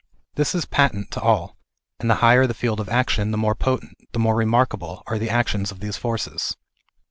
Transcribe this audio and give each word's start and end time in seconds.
This 0.33 0.55
is 0.55 0.65
patent 0.65 1.11
to 1.11 1.21
all, 1.21 1.57
and 1.99 2.09
the 2.09 2.15
higher 2.25 2.47
the 2.47 2.55
field 2.55 2.79
of 2.79 2.89
action 2.89 3.29
the 3.29 3.37
more 3.37 3.53
potent, 3.53 3.93
the 4.13 4.17
more 4.19 4.35
remarkable, 4.35 5.03
are 5.05 5.19
the 5.19 5.29
actions 5.29 5.71
of 5.71 5.79
these 5.79 5.95
forces. 5.95 6.57